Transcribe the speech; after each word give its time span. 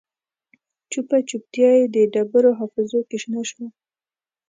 چوپه 0.91 1.17
چوپتیا 1.29 1.69
یې 1.79 1.85
د 1.95 1.97
ډبرو 2.13 2.51
حافظو 2.59 2.99
کې 3.09 3.17
شنه 3.23 3.41
شوه 3.49 3.67